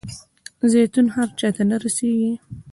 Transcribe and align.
زیتون 0.71 1.07
هر 1.15 1.27
چاته 1.39 1.63
نه 1.69 1.77
رسیږي. 1.83 2.31